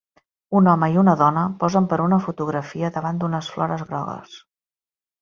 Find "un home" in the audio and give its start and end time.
0.59-0.89